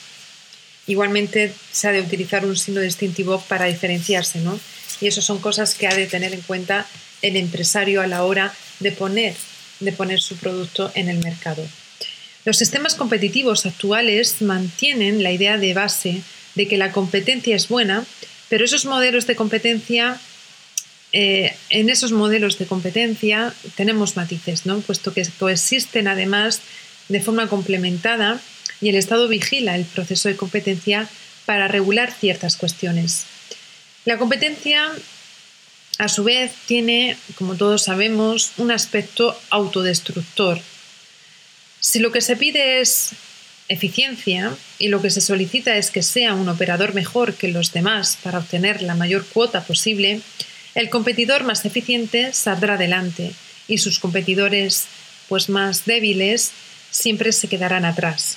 Igualmente 0.87 1.53
se 1.73 1.89
ha 1.89 1.93
de 1.93 2.01
utilizar 2.01 2.45
un 2.45 2.57
signo 2.57 2.81
distintivo 2.81 3.41
para 3.49 3.67
diferenciarse, 3.67 4.41
¿no? 4.41 4.59
Y 5.01 5.07
eso 5.07 5.23
son 5.23 5.39
cosas 5.39 5.75
que 5.75 5.87
ha 5.87 5.95
de 5.95 6.07
tener 6.07 6.35
en 6.35 6.43
cuenta 6.43 6.87
el 7.23 7.37
empresario 7.37 8.03
a 8.03 8.07
la 8.07 8.25
hora 8.25 8.55
de 8.81 8.93
poner, 8.93 9.35
de 9.81 9.93
poner 9.93 10.21
su 10.21 10.37
producto 10.37 10.91
en 10.95 11.09
el 11.09 11.19
mercado. 11.19 11.67
Los 12.45 12.59
sistemas 12.59 12.95
competitivos 12.95 13.65
actuales 13.65 14.43
mantienen 14.43 15.23
la 15.23 15.33
idea 15.33 15.57
de 15.57 15.73
base 15.73 16.21
de 16.55 16.69
que 16.69 16.77
la 16.77 16.93
competencia 16.93 17.57
es 17.57 17.69
buena, 17.69 18.05
pero 18.49 18.65
esos 18.65 18.85
modelos 18.85 19.27
de 19.27 19.35
competencia, 19.35 20.21
eh, 21.13 21.57
en 21.71 21.89
esos 21.89 22.13
modelos 22.13 22.59
de 22.59 22.67
competencia 22.67 23.55
tenemos 23.77 24.17
matices, 24.17 24.67
¿no? 24.67 24.81
puesto 24.81 25.15
que 25.15 25.27
coexisten 25.39 26.07
además 26.07 26.61
de 27.09 27.21
forma 27.21 27.49
complementada 27.49 28.41
y 28.81 28.91
el 28.91 28.97
Estado 28.97 29.29
vigila 29.29 29.77
el 29.77 29.85
proceso 29.85 30.29
de 30.29 30.37
competencia 30.37 31.09
para 31.47 31.69
regular 31.69 32.13
ciertas 32.13 32.57
cuestiones. 32.57 33.25
La 34.05 34.19
competencia 34.19 34.93
a 35.99 36.09
su 36.09 36.25
vez 36.25 36.53
tiene, 36.67 37.17
como 37.37 37.57
todos 37.57 37.85
sabemos, 37.85 38.53
un 38.57 38.71
aspecto 38.71 39.39
autodestructor. 39.51 40.61
Si 41.81 41.99
lo 41.99 42.13
que 42.13 42.21
se 42.21 42.37
pide 42.37 42.81
es 42.81 43.11
eficiencia 43.69 44.55
y 44.79 44.89
lo 44.89 45.01
que 45.01 45.11
se 45.11 45.21
solicita 45.21 45.77
es 45.77 45.91
que 45.91 46.03
sea 46.03 46.35
un 46.35 46.49
operador 46.49 46.95
mejor 46.95 47.35
que 47.35 47.49
los 47.49 47.73
demás 47.73 48.19
para 48.23 48.39
obtener 48.39 48.83
la 48.83 48.95
mayor 48.95 49.25
cuota 49.27 49.65
posible, 49.65 50.21
el 50.75 50.91
competidor 50.91 51.45
más 51.45 51.65
eficiente 51.65 52.33
saldrá 52.33 52.75
adelante 52.75 53.33
y 53.69 53.79
sus 53.79 53.99
competidores 53.99 54.87
pues 55.29 55.49
más 55.49 55.85
débiles 55.85 56.51
siempre 56.91 57.33
se 57.33 57.49
quedarán 57.49 57.85
atrás. 57.85 58.37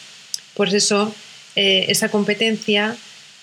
Por 0.53 0.73
eso 0.73 1.13
eh, 1.55 1.85
esa 1.89 2.09
competencia 2.09 2.95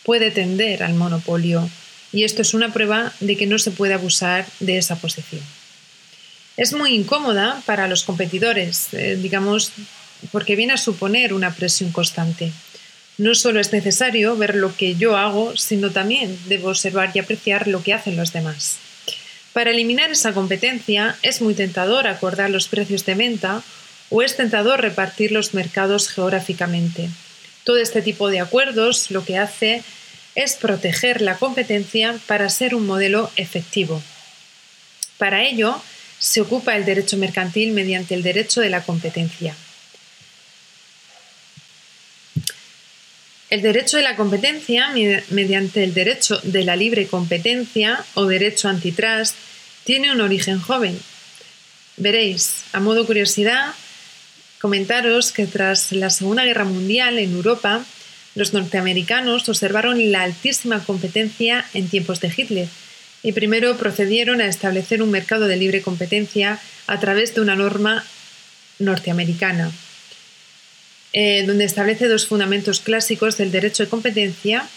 puede 0.04 0.30
tender 0.30 0.82
al 0.82 0.94
monopolio 0.94 1.68
y 2.14 2.22
esto 2.22 2.42
es 2.42 2.54
una 2.54 2.72
prueba 2.72 3.12
de 3.18 3.36
que 3.36 3.46
no 3.46 3.58
se 3.58 3.72
puede 3.72 3.92
abusar 3.92 4.46
de 4.60 4.78
esa 4.78 4.94
posición. 4.94 5.42
Es 6.56 6.72
muy 6.72 6.94
incómoda 6.94 7.60
para 7.66 7.88
los 7.88 8.04
competidores, 8.04 8.94
eh, 8.94 9.18
digamos, 9.20 9.72
porque 10.30 10.54
viene 10.54 10.74
a 10.74 10.78
suponer 10.78 11.34
una 11.34 11.52
presión 11.52 11.90
constante. 11.90 12.52
No 13.18 13.34
solo 13.34 13.58
es 13.58 13.72
necesario 13.72 14.36
ver 14.36 14.54
lo 14.54 14.76
que 14.76 14.94
yo 14.94 15.16
hago, 15.16 15.56
sino 15.56 15.90
también 15.90 16.38
debo 16.46 16.68
observar 16.68 17.10
y 17.14 17.18
apreciar 17.18 17.66
lo 17.66 17.82
que 17.82 17.92
hacen 17.92 18.16
los 18.16 18.32
demás. 18.32 18.76
Para 19.52 19.70
eliminar 19.70 20.12
esa 20.12 20.32
competencia 20.32 21.16
es 21.22 21.40
muy 21.40 21.54
tentador 21.54 22.06
acordar 22.06 22.48
los 22.48 22.68
precios 22.68 23.04
de 23.06 23.16
venta 23.16 23.62
o 24.10 24.22
es 24.22 24.36
tentador 24.36 24.80
repartir 24.80 25.32
los 25.32 25.52
mercados 25.52 26.08
geográficamente. 26.08 27.08
Todo 27.64 27.78
este 27.78 28.02
tipo 28.02 28.30
de 28.30 28.38
acuerdos 28.38 29.10
lo 29.10 29.24
que 29.24 29.36
hace 29.36 29.82
es 30.34 30.54
proteger 30.54 31.20
la 31.20 31.36
competencia 31.36 32.18
para 32.26 32.48
ser 32.48 32.74
un 32.74 32.86
modelo 32.86 33.30
efectivo. 33.36 34.02
Para 35.18 35.44
ello, 35.44 35.80
se 36.18 36.40
ocupa 36.40 36.76
el 36.76 36.84
derecho 36.84 37.16
mercantil 37.16 37.72
mediante 37.72 38.14
el 38.14 38.22
derecho 38.22 38.60
de 38.60 38.70
la 38.70 38.82
competencia. 38.82 39.54
El 43.50 43.62
derecho 43.62 43.98
de 43.98 44.02
la 44.02 44.16
competencia, 44.16 44.88
mediante 45.30 45.84
el 45.84 45.94
derecho 45.94 46.40
de 46.42 46.64
la 46.64 46.74
libre 46.74 47.06
competencia 47.06 48.04
o 48.14 48.26
derecho 48.26 48.68
antitrust, 48.68 49.36
tiene 49.84 50.10
un 50.10 50.20
origen 50.20 50.60
joven. 50.60 50.98
Veréis, 51.96 52.64
a 52.72 52.80
modo 52.80 53.06
curiosidad, 53.06 53.74
comentaros 54.60 55.30
que 55.30 55.46
tras 55.46 55.92
la 55.92 56.10
Segunda 56.10 56.42
Guerra 56.44 56.64
Mundial 56.64 57.18
en 57.18 57.32
Europa, 57.32 57.84
los 58.34 58.52
norteamericanos 58.52 59.48
observaron 59.48 60.10
la 60.10 60.22
altísima 60.22 60.82
competencia 60.84 61.64
en 61.72 61.88
tiempos 61.88 62.20
de 62.20 62.32
Hitler 62.36 62.68
y 63.22 63.32
primero 63.32 63.76
procedieron 63.76 64.40
a 64.40 64.46
establecer 64.46 65.02
un 65.02 65.10
mercado 65.10 65.46
de 65.46 65.56
libre 65.56 65.82
competencia 65.82 66.60
a 66.86 67.00
través 67.00 67.34
de 67.34 67.40
una 67.40 67.56
norma 67.56 68.04
norteamericana, 68.78 69.70
eh, 71.12 71.44
donde 71.46 71.64
establece 71.64 72.08
dos 72.08 72.26
fundamentos 72.26 72.80
clásicos 72.80 73.38
del 73.38 73.52
derecho 73.52 73.84
de 73.84 73.88
competencia 73.88 74.68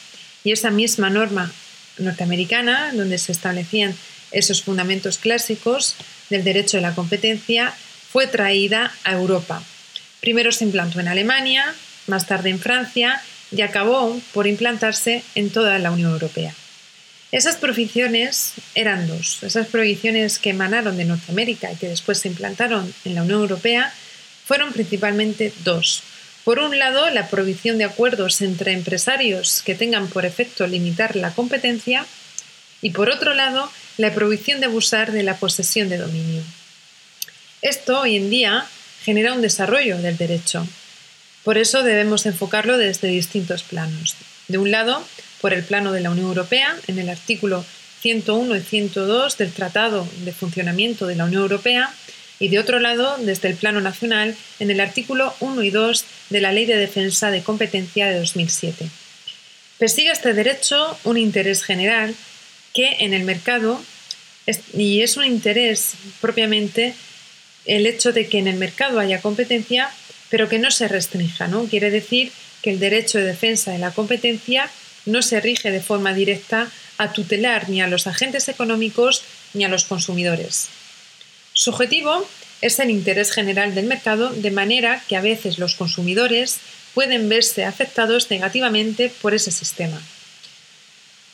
y 0.44 0.52
esa 0.52 0.70
misma 0.70 1.10
norma 1.10 1.52
norteamericana, 1.98 2.94
donde 2.94 3.18
se 3.18 3.32
establecían 3.32 3.96
esos 4.32 4.62
fundamentos 4.62 5.18
clásicos 5.18 5.96
del 6.30 6.44
derecho 6.44 6.78
de 6.78 6.82
la 6.82 6.94
competencia, 6.94 7.74
fue 8.12 8.28
traída 8.28 8.94
a 9.04 9.14
Europa. 9.14 9.64
Primero 10.22 10.52
se 10.52 10.64
implantó 10.64 11.00
en 11.00 11.08
Alemania, 11.08 11.74
más 12.06 12.28
tarde 12.28 12.50
en 12.50 12.60
Francia 12.60 13.22
y 13.52 13.62
acabó 13.62 14.20
por 14.34 14.48
implantarse 14.48 15.24
en 15.36 15.50
toda 15.50 15.80
la 15.80 15.92
Unión 15.92 16.12
Europea. 16.12 16.54
Esas 17.32 17.58
prohibiciones 17.58 18.54
eran 18.74 19.08
dos. 19.08 19.44
Esas 19.44 19.68
prohibiciones 19.68 20.40
que 20.40 20.52
emanaron 20.52 20.96
de 20.96 21.06
Norteamérica 21.06 21.72
y 21.72 21.76
que 21.76 21.90
después 21.90 22.20
se 22.20 22.30
implantaron 22.30 22.94
en 23.04 23.16
la 23.16 23.24
Unión 23.24 23.42
Europea 23.42 23.94
fueron 24.46 24.72
principalmente 24.72 25.52
dos. 25.64 26.04
Por 26.46 26.60
un 26.60 26.80
lado, 26.80 27.10
la 27.10 27.28
prohibición 27.28 27.78
de 27.78 27.84
acuerdos 27.84 28.42
entre 28.42 28.72
empresarios 28.72 29.62
que 29.66 29.76
tengan 29.76 30.08
por 30.08 30.26
efecto 30.26 30.66
limitar 30.66 31.18
la 31.18 31.32
competencia 31.32 32.06
y 32.82 32.92
por 32.92 33.10
otro 33.10 33.34
lado, 33.34 33.70
la 33.98 34.14
prohibición 34.14 34.62
de 34.62 34.68
abusar 34.68 35.12
de 35.12 35.24
la 35.24 35.36
posesión 35.36 35.90
de 35.90 35.98
dominio. 35.98 36.42
Esto 37.62 38.00
hoy 38.00 38.16
en 38.16 38.30
día 38.30 38.66
genera 39.04 39.34
un 39.34 39.42
desarrollo 39.42 39.98
del 39.98 40.16
derecho. 40.16 40.66
Por 41.48 41.58
eso 41.58 41.82
debemos 41.82 42.26
enfocarlo 42.26 42.78
desde 42.78 43.08
distintos 43.08 43.64
planos. 43.64 44.18
De 44.50 44.58
un 44.58 44.70
lado, 44.70 45.02
por 45.40 45.54
el 45.54 45.64
plano 45.64 45.94
de 45.94 46.02
la 46.02 46.12
Unión 46.12 46.28
Europea, 46.28 46.76
en 46.88 47.00
el 47.00 47.08
artículo 47.08 47.64
101 48.02 48.54
y 48.58 48.60
102 48.60 49.38
del 49.38 49.54
Tratado 49.54 50.06
de 50.26 50.34
Funcionamiento 50.34 51.08
de 51.08 51.16
la 51.16 51.24
Unión 51.24 51.44
Europea, 51.44 51.90
y 52.38 52.50
de 52.50 52.60
otro 52.60 52.80
lado, 52.80 53.16
desde 53.20 53.48
el 53.48 53.56
plano 53.56 53.80
nacional, 53.80 54.36
en 54.60 54.72
el 54.72 54.82
artículo 54.82 55.34
1 55.40 55.64
y 55.64 55.70
2 55.70 56.06
de 56.32 56.42
la 56.42 56.52
Ley 56.52 56.66
de 56.66 56.76
Defensa 56.76 57.32
de 57.32 57.42
Competencia 57.42 58.08
de 58.08 58.20
2007. 58.20 58.90
Persigue 59.78 60.12
este 60.12 60.34
derecho 60.34 61.00
un 61.06 61.16
interés 61.16 61.64
general 61.64 62.14
que 62.74 62.98
en 63.00 63.14
el 63.14 63.24
mercado, 63.24 63.82
y 64.74 65.02
es 65.02 65.16
un 65.16 65.24
interés 65.24 65.94
propiamente 66.20 66.94
el 67.64 67.86
hecho 67.86 68.12
de 68.12 68.28
que 68.28 68.38
en 68.38 68.50
el 68.50 68.58
mercado 68.58 69.00
haya 69.00 69.22
competencia, 69.22 69.90
pero 70.30 70.50
que 70.50 70.60
no 70.60 70.72
se 70.72 70.88
restrinja, 70.88 71.48
¿no? 71.48 71.66
Quiere 71.66 71.92
decir 71.92 72.32
que 72.62 72.72
el 72.72 72.80
derecho 72.80 73.18
de 73.18 73.26
defensa 73.26 73.72
de 73.72 73.80
la 73.80 73.92
competencia 73.92 74.70
no 75.06 75.22
se 75.22 75.40
rige 75.40 75.72
de 75.72 75.82
forma 75.82 76.14
directa 76.14 76.70
a 76.98 77.14
tutelar 77.14 77.70
ni 77.70 77.82
a 77.82 77.88
los 77.88 78.08
agentes 78.08 78.50
económicos 78.50 79.24
ni 79.54 79.64
a 79.64 79.70
los 79.70 79.86
consumidores. 79.86 80.70
Su 81.54 81.72
objetivo 81.72 82.28
es 82.62 82.80
el 82.80 82.90
interés 82.90 83.32
general 83.32 83.76
del 83.76 83.86
mercado, 83.86 84.30
de 84.30 84.52
manera 84.52 85.04
que 85.08 85.16
a 85.16 85.22
veces 85.22 85.60
los 85.60 85.76
consumidores 85.76 86.60
pueden 86.94 87.30
verse 87.30 87.66
afectados 87.66 88.30
negativamente 88.32 89.12
por 89.22 89.34
ese 89.34 89.52
sistema. 89.52 90.02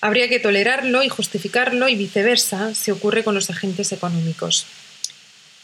Habría 0.01 0.27
que 0.27 0.39
tolerarlo 0.39 1.01
y 1.01 1.07
justificarlo 1.07 1.87
y 1.87 1.95
viceversa 1.95 2.75
si 2.75 2.91
ocurre 2.91 3.23
con 3.23 3.35
los 3.35 3.49
agentes 3.49 3.93
económicos. 3.93 4.65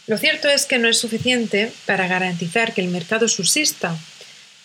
Lo 0.10 0.18
cierto 0.18 0.50
es 0.50 0.66
que 0.66 0.80
no 0.80 0.90
es 0.90 0.98
suficiente 0.98 1.72
para 1.86 2.08
garantizar 2.08 2.74
que 2.74 2.82
el 2.82 2.88
mercado 2.88 3.28
subsista. 3.28 3.96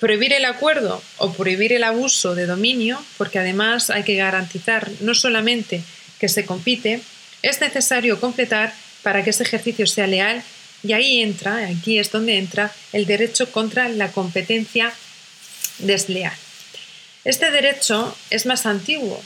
Prohibir 0.01 0.33
el 0.33 0.47
acuerdo 0.47 1.03
o 1.19 1.35
prohibir 1.35 1.75
el 1.75 1.85
abuso 1.85 2.35
de 2.35 2.47
dominio, 2.47 3.05
porque 3.19 3.41
además 3.41 3.91
hay 3.91 4.05
que 4.05 4.17
garantizar 4.17 4.91
no 5.01 5.15
solamente 5.15 5.83
que 6.19 6.31
se 6.31 6.47
compite, 6.47 7.03
es 7.43 7.61
necesario 7.61 8.21
completar 8.21 8.73
para 9.03 9.23
que 9.23 9.31
ese 9.31 9.43
ejercicio 9.43 9.87
sea 9.87 10.07
leal 10.07 10.43
y 10.83 10.95
ahí 10.95 11.21
entra, 11.21 11.69
aquí 11.69 11.99
es 11.99 12.11
donde 12.11 12.39
entra 12.39 12.73
el 12.95 13.05
derecho 13.05 13.53
contra 13.53 13.91
la 13.91 14.13
competencia 14.13 14.95
desleal. 15.77 16.33
Este 17.27 17.51
derecho 17.51 18.17
es 18.31 18.47
más 18.47 18.65
antiguo, 18.65 19.23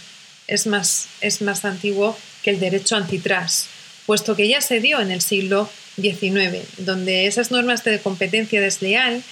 es 0.48 0.66
más, 0.66 1.06
es 1.20 1.42
más 1.42 1.64
antiguo 1.64 2.18
que 2.42 2.50
el 2.50 2.58
derecho 2.58 2.96
antitrust, 2.96 3.66
puesto 4.04 4.34
que 4.34 4.48
ya 4.48 4.60
se 4.60 4.80
dio 4.80 5.00
en 5.00 5.12
el 5.12 5.22
siglo 5.22 5.70
XIX, 6.00 6.64
donde 6.78 7.26
esas 7.26 7.50
normas 7.50 7.84
de 7.84 7.98
competencia 8.00 8.60
desleal, 8.60 9.22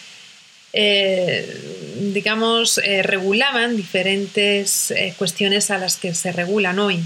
eh, 0.73 1.46
digamos, 2.12 2.78
eh, 2.78 3.02
regulaban 3.02 3.76
diferentes 3.76 4.90
eh, 4.90 5.14
cuestiones 5.16 5.70
a 5.70 5.78
las 5.78 5.96
que 5.96 6.14
se 6.14 6.32
regulan 6.32 6.78
hoy 6.78 7.02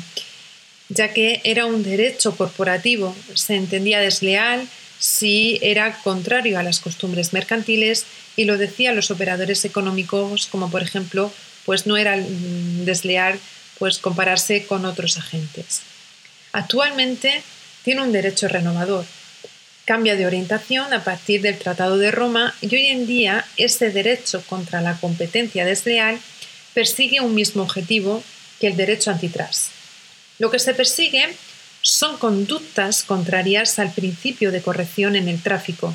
ya 0.91 1.13
que 1.15 1.41
era 1.45 1.67
un 1.67 1.83
derecho 1.83 2.37
corporativo, 2.37 3.17
se 3.35 3.55
entendía 3.55 4.01
desleal 4.01 4.69
si 4.99 5.59
era 5.63 5.97
contrario 6.03 6.59
a 6.59 6.63
las 6.63 6.81
costumbres 6.81 7.33
mercantiles 7.33 8.05
y 8.37 8.45
lo 8.45 8.59
decían 8.59 8.97
los 8.97 9.11
operadores 9.11 9.65
económicos 9.65 10.47
como 10.49 10.71
por 10.71 10.83
ejemplo 10.83 11.33
pues 11.65 11.87
no 11.87 11.97
era 11.97 12.19
desleal 12.19 13.39
pues 13.79 13.99
compararse 13.99 14.67
con 14.67 14.85
otros 14.85 15.17
agentes. 15.17 15.83
Actualmente 16.53 17.43
tiene 17.85 18.03
un 18.03 18.13
derecho 18.13 18.49
renovador. 18.49 19.07
Cambia 19.85 20.17
de 20.17 20.27
orientación 20.27 20.93
a 20.93 21.03
partir 21.03 21.43
del 21.43 21.59
Tratado 21.59 21.99
de 21.99 22.11
Roma 22.11 22.55
y 22.61 22.75
hoy 22.75 22.87
en 22.87 23.07
día 23.07 23.45
ese 23.57 23.91
derecho 23.91 24.43
contra 24.47 24.81
la 24.81 24.97
competencia 24.99 25.65
desleal 25.65 26.19
persigue 26.75 27.21
un 27.21 27.35
mismo 27.35 27.63
objetivo 27.63 28.23
que 28.61 28.69
el 28.69 28.77
derecho 28.77 29.11
antitrust 29.11 29.81
lo 30.41 30.51
que 30.51 30.59
se 30.59 30.75
persigue 30.75 31.29
son 31.83 32.17
conductas 32.17 33.05
contrarias 33.05 33.79
al 33.79 33.93
principio 33.93 34.51
de 34.51 34.63
corrección 34.63 35.15
en 35.15 35.29
el 35.29 35.41
tráfico. 35.41 35.95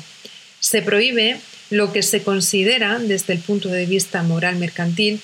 Se 0.60 0.82
prohíbe 0.82 1.40
lo 1.68 1.92
que 1.92 2.02
se 2.02 2.22
considera 2.22 2.98
desde 3.00 3.34
el 3.34 3.40
punto 3.40 3.68
de 3.68 3.86
vista 3.86 4.22
moral 4.22 4.56
mercantil 4.56 5.20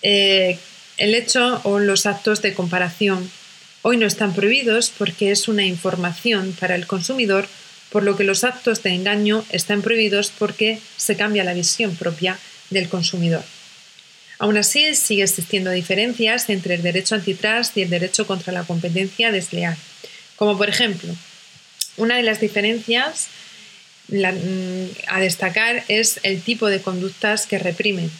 eh, 0.00 0.58
el 0.96 1.14
hecho 1.14 1.60
o 1.64 1.78
los 1.78 2.06
actos 2.06 2.40
de 2.40 2.54
comparación. 2.54 3.30
Hoy 3.82 3.98
no 3.98 4.06
están 4.06 4.34
prohibidos 4.34 4.90
porque 4.96 5.30
es 5.30 5.46
una 5.46 5.64
información 5.64 6.56
para 6.58 6.74
el 6.74 6.86
consumidor, 6.86 7.46
por 7.90 8.02
lo 8.02 8.16
que 8.16 8.24
los 8.24 8.44
actos 8.44 8.82
de 8.82 8.90
engaño 8.90 9.44
están 9.50 9.82
prohibidos 9.82 10.30
porque 10.36 10.78
se 10.96 11.16
cambia 11.16 11.44
la 11.44 11.54
visión 11.54 11.96
propia 11.96 12.38
del 12.70 12.88
consumidor. 12.88 13.44
Aún 14.38 14.56
así, 14.56 14.94
sigue 14.94 15.24
existiendo 15.24 15.70
diferencias 15.70 16.48
entre 16.48 16.74
el 16.74 16.82
derecho 16.82 17.16
antitrust 17.16 17.76
y 17.76 17.82
el 17.82 17.90
derecho 17.90 18.26
contra 18.26 18.52
la 18.52 18.64
competencia 18.64 19.32
desleal. 19.32 19.76
Como 20.36 20.56
por 20.56 20.68
ejemplo, 20.68 21.12
una 21.96 22.16
de 22.16 22.22
las 22.22 22.40
diferencias 22.40 23.26
mm, 24.08 24.84
a 25.08 25.20
destacar 25.20 25.82
es 25.88 26.20
el 26.22 26.40
tipo 26.42 26.68
de 26.68 26.80
conductas 26.80 27.46
que 27.46 27.58
reprimen. 27.58 28.10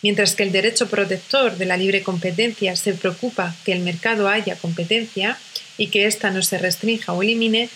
Mientras 0.00 0.34
que 0.34 0.44
el 0.44 0.52
derecho 0.52 0.88
protector 0.88 1.56
de 1.56 1.66
la 1.66 1.76
libre 1.76 2.02
competencia 2.02 2.74
se 2.76 2.94
preocupa 2.94 3.54
que 3.64 3.72
el 3.72 3.80
mercado 3.80 4.28
haya 4.28 4.56
competencia 4.56 5.38
y 5.76 5.88
que 5.88 6.06
ésta 6.06 6.30
no 6.30 6.40
se 6.40 6.56
restrinja 6.56 7.12
o 7.12 7.22
elimine, 7.22 7.68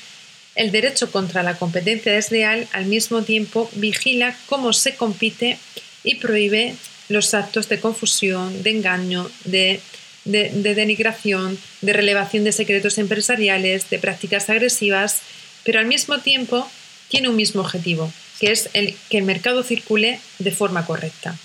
el 0.54 0.70
derecho 0.70 1.10
contra 1.10 1.42
la 1.42 1.56
competencia 1.56 2.12
desleal 2.12 2.68
al 2.72 2.86
mismo 2.86 3.22
tiempo 3.22 3.70
vigila 3.74 4.36
cómo 4.46 4.72
se 4.72 4.96
compite 4.96 5.58
y 6.04 6.16
prohíbe 6.16 6.74
los 7.08 7.34
actos 7.34 7.68
de 7.68 7.80
confusión, 7.80 8.62
de 8.62 8.70
engaño, 8.70 9.30
de, 9.44 9.80
denigración, 10.24 11.58
de 11.80 11.92
relevación 11.92 12.44
de 12.44 12.52
secretos 12.52 12.98
empresariales, 12.98 13.88
de 13.90 13.98
prácticas 13.98 14.48
agresivas, 14.50 15.20
pero 15.64 15.78
al 15.78 15.86
mismo 15.86 16.18
tiempo 16.18 16.68
tiene 17.08 17.28
un 17.28 17.36
mismo 17.36 17.60
objetivo, 17.60 18.12
que 18.40 18.52
es 18.52 18.70
el, 18.72 18.96
que 19.10 19.18
el 19.18 19.24
mercado 19.24 19.62
circule 19.62 20.20
de 20.38 20.50
forma 20.50 20.86
correcta. 20.86 21.36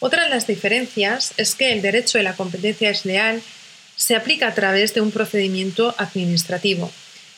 Otra 0.00 0.24
de 0.24 0.30
las 0.30 0.46
diferencias 0.46 1.32
es 1.36 1.54
que 1.54 1.72
el 1.72 1.80
derecho 1.80 2.18
de 2.18 2.24
la 2.24 2.36
competencia 2.36 2.88
desleal 2.88 3.42
se 3.96 4.16
aplica 4.16 4.48
a 4.48 4.54
través 4.54 4.92
de 4.92 5.00
un 5.00 5.12
procedimiento 5.12 5.94
administrativo. 5.98 6.92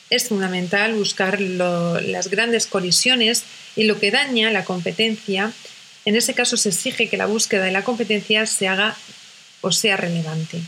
Es 0.09 0.29
fundamental 0.29 0.93
buscar 0.93 1.41
las 1.41 2.29
grandes 2.29 2.67
colisiones 2.67 3.43
y 3.75 3.83
lo 3.83 3.99
que 3.99 4.11
daña 4.11 4.51
la 4.51 4.63
competencia 4.63 5.53
en 6.07 6.15
ese 6.15 6.33
caso 6.33 6.55
se 6.55 6.69
exige 6.69 7.09
que 7.09 7.17
la 7.17 7.25
búsqueda 7.25 7.65
de 7.65 7.71
la 7.73 7.83
competencia 7.83 8.45
se 8.45 8.69
haga 8.69 8.95
o 9.59 9.73
sea 9.73 9.97
relevante. 9.97 10.61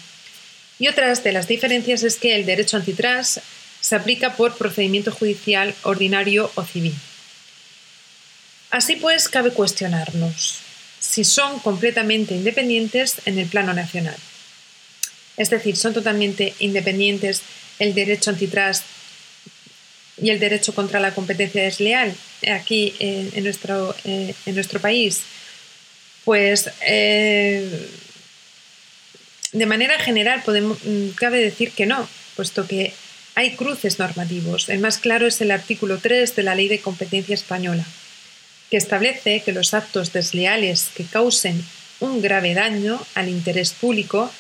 Y 0.80 0.90
otra 0.90 1.14
de 1.14 1.32
las 1.32 1.48
diferencias 1.48 2.04
es 2.04 2.18
que 2.18 2.36
el 2.36 2.46
derecho 2.46 2.76
antitrust 2.76 3.38
se 3.80 3.96
aplica 3.96 4.36
por 4.36 4.58
procedimiento 4.58 5.14
judicial 5.14 5.74
ordinario 5.84 6.52
o 6.56 6.66
civil. 6.66 6.94
Así 8.70 8.98
pues, 8.98 9.30
cabe 9.30 9.52
cuestionarnos 9.52 10.58
si 11.00 11.24
son 11.24 11.60
completamente 11.60 12.36
independientes 12.36 13.22
en 13.26 13.40
el 13.40 13.48
plano 13.48 13.74
nacional. 13.74 14.18
Es 15.38 15.50
decir, 15.50 15.78
son 15.78 15.94
totalmente 15.94 16.54
independientes 16.60 17.44
el 17.80 17.94
derecho 17.94 18.32
antitrust 18.32 18.84
y 20.22 20.30
el 20.30 20.40
derecho 20.40 20.74
contra 20.74 21.00
la 21.00 21.14
competencia 21.14 21.64
desleal 21.64 22.14
aquí 22.52 22.94
en, 23.00 23.44
nuestro, 23.44 23.96
eh, 24.06 24.34
en 24.46 24.56
nuestro 24.56 24.80
país? 24.80 25.22
Pues 26.26 26.70
eh, 26.86 27.90
de 29.52 29.66
manera 29.66 29.98
general 30.00 30.44
podemos, 30.44 30.78
mm, 30.84 31.10
cabe 31.16 31.40
decir 31.40 31.72
que 31.72 31.86
no, 31.86 32.08
puesto 32.36 32.68
que 32.68 32.94
hay 33.36 33.56
cruces 33.56 34.00
normativos. 34.00 34.70
El 34.70 34.80
más 34.80 34.98
claro 34.98 35.28
es 35.28 35.40
el 35.42 35.52
artículo 35.52 35.98
3 35.98 36.36
de 36.36 36.44
la 36.44 36.56
Ley 36.56 36.68
de 36.68 36.80
Competencia 36.80 37.34
Española, 37.34 37.86
que 38.70 38.78
establece 38.78 39.42
que 39.44 39.54
los 39.54 39.74
actos 39.74 40.14
desleales 40.14 40.90
que 40.96 41.06
causen 41.06 41.64
un 42.00 42.22
grave 42.22 42.54
daño 42.54 43.00
al 43.16 43.30
interés 43.30 43.72
público 43.72 44.32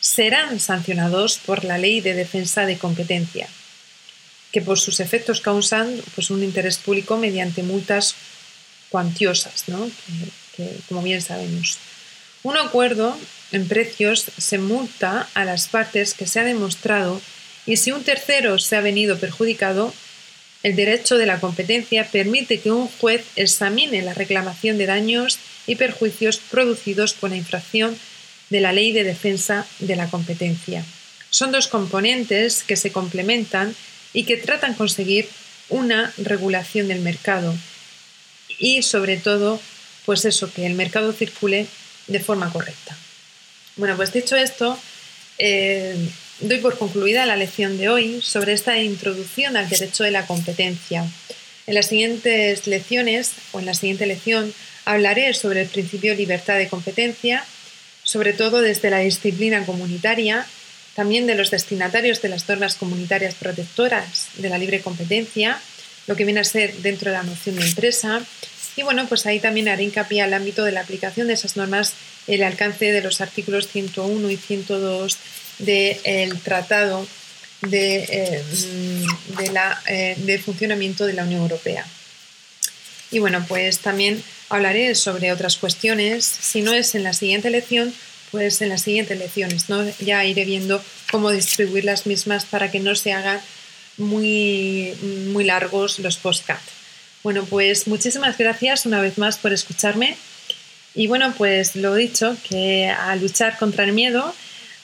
serán 0.00 0.60
sancionados 0.60 1.38
por 1.38 1.64
la 1.64 1.78
Ley 1.78 2.00
de 2.00 2.14
Defensa 2.14 2.66
de 2.66 2.76
Competencia, 2.76 3.48
que 4.52 4.60
por 4.60 4.78
sus 4.78 5.00
efectos 5.00 5.40
causan 5.40 6.00
pues, 6.14 6.30
un 6.30 6.44
interés 6.44 6.78
público 6.78 7.16
mediante 7.16 7.62
multas 7.62 8.14
cuantiosas, 8.90 9.64
que, 10.54 10.70
como 10.88 11.02
bien 11.02 11.22
sabemos. 11.22 11.78
Un 12.42 12.58
acuerdo 12.58 13.16
en 13.50 13.66
precios 13.66 14.26
se 14.36 14.58
multa 14.58 15.28
a 15.34 15.44
las 15.44 15.68
partes 15.68 16.14
que 16.14 16.26
se 16.26 16.40
ha 16.40 16.44
demostrado 16.44 17.20
y 17.66 17.76
si 17.76 17.92
un 17.92 18.04
tercero 18.04 18.58
se 18.58 18.76
ha 18.76 18.80
venido 18.80 19.18
perjudicado, 19.18 19.94
el 20.62 20.76
derecho 20.76 21.16
de 21.16 21.26
la 21.26 21.40
competencia 21.40 22.08
permite 22.10 22.60
que 22.60 22.70
un 22.70 22.88
juez 22.88 23.24
examine 23.36 24.02
la 24.02 24.14
reclamación 24.14 24.78
de 24.78 24.86
daños 24.86 25.38
y 25.66 25.76
perjuicios 25.76 26.38
producidos 26.38 27.14
por 27.14 27.30
la 27.30 27.36
infracción 27.36 27.96
de 28.50 28.60
la 28.60 28.72
ley 28.72 28.92
de 28.92 29.04
defensa 29.04 29.66
de 29.78 29.96
la 29.96 30.08
competencia. 30.08 30.84
Son 31.30 31.50
dos 31.50 31.66
componentes 31.66 32.62
que 32.62 32.76
se 32.76 32.92
complementan 32.92 33.74
y 34.12 34.24
que 34.24 34.36
tratan 34.36 34.74
conseguir 34.74 35.28
una 35.68 36.12
regulación 36.18 36.88
del 36.88 37.00
mercado 37.00 37.54
y 38.58 38.82
sobre 38.82 39.16
todo 39.16 39.60
pues 40.04 40.24
eso, 40.24 40.52
que 40.52 40.66
el 40.66 40.74
mercado 40.74 41.12
circule 41.12 41.66
de 42.06 42.20
forma 42.20 42.52
correcta. 42.52 42.96
Bueno, 43.76 43.96
pues 43.96 44.12
dicho 44.12 44.36
esto, 44.36 44.78
eh, 45.38 45.96
doy 46.40 46.58
por 46.58 46.76
concluida 46.76 47.24
la 47.26 47.36
lección 47.36 47.78
de 47.78 47.88
hoy 47.88 48.20
sobre 48.20 48.52
esta 48.52 48.78
introducción 48.78 49.56
al 49.56 49.68
derecho 49.68 50.04
de 50.04 50.10
la 50.10 50.26
competencia. 50.26 51.06
En 51.66 51.74
las 51.74 51.86
siguientes 51.86 52.66
lecciones 52.66 53.32
o 53.52 53.60
en 53.60 53.66
la 53.66 53.74
siguiente 53.74 54.06
lección 54.06 54.52
hablaré 54.84 55.32
sobre 55.34 55.62
el 55.62 55.68
principio 55.68 56.10
de 56.10 56.18
libertad 56.18 56.58
de 56.58 56.68
competencia, 56.68 57.44
sobre 58.02 58.32
todo 58.32 58.60
desde 58.60 58.90
la 58.90 58.98
disciplina 58.98 59.64
comunitaria 59.64 60.46
también 60.94 61.26
de 61.26 61.34
los 61.34 61.50
destinatarios 61.50 62.20
de 62.20 62.28
las 62.28 62.48
normas 62.48 62.74
comunitarias 62.74 63.34
protectoras 63.34 64.28
de 64.36 64.48
la 64.48 64.58
libre 64.58 64.80
competencia, 64.80 65.60
lo 66.06 66.16
que 66.16 66.24
viene 66.24 66.40
a 66.40 66.44
ser 66.44 66.74
dentro 66.78 67.10
de 67.10 67.16
la 67.16 67.22
noción 67.22 67.56
de 67.56 67.66
empresa. 67.66 68.22
Y 68.76 68.82
bueno, 68.82 69.06
pues 69.08 69.26
ahí 69.26 69.40
también 69.40 69.68
haré 69.68 69.84
hincapié 69.84 70.22
al 70.22 70.34
ámbito 70.34 70.64
de 70.64 70.72
la 70.72 70.80
aplicación 70.80 71.28
de 71.28 71.34
esas 71.34 71.56
normas, 71.56 71.94
el 72.26 72.42
alcance 72.42 72.92
de 72.92 73.00
los 73.00 73.20
artículos 73.20 73.68
101 73.68 74.30
y 74.30 74.36
102 74.36 75.18
del 75.58 76.38
Tratado 76.40 77.06
de, 77.62 78.42
la, 79.52 79.80
eh, 79.86 80.14
de 80.16 80.38
funcionamiento 80.38 81.06
de 81.06 81.12
la 81.12 81.24
Unión 81.24 81.42
Europea. 81.42 81.86
Y 83.10 83.18
bueno, 83.18 83.44
pues 83.46 83.78
también 83.78 84.22
hablaré 84.48 84.94
sobre 84.94 85.32
otras 85.32 85.56
cuestiones. 85.56 86.24
Si 86.24 86.62
no 86.62 86.72
es 86.72 86.94
en 86.94 87.04
la 87.04 87.12
siguiente 87.12 87.50
lección, 87.50 87.94
pues 88.32 88.60
en 88.62 88.70
las 88.70 88.82
siguientes 88.82 89.16
lecciones, 89.16 89.68
¿no? 89.68 89.84
Ya 90.00 90.24
iré 90.24 90.44
viendo 90.44 90.82
cómo 91.12 91.30
distribuir 91.30 91.84
las 91.84 92.06
mismas 92.06 92.46
para 92.46 92.70
que 92.70 92.80
no 92.80 92.96
se 92.96 93.12
hagan 93.12 93.40
muy, 93.98 94.94
muy 95.30 95.44
largos 95.44 95.98
los 96.00 96.16
postcards. 96.16 96.64
Bueno, 97.22 97.44
pues 97.44 97.86
muchísimas 97.86 98.36
gracias 98.36 98.86
una 98.86 99.00
vez 99.00 99.18
más 99.18 99.36
por 99.36 99.52
escucharme. 99.52 100.16
Y 100.94 101.06
bueno, 101.06 101.34
pues 101.36 101.76
lo 101.76 101.94
dicho, 101.94 102.36
que 102.48 102.88
a 102.88 103.14
luchar 103.16 103.58
contra 103.58 103.84
el 103.84 103.92
miedo, 103.92 104.34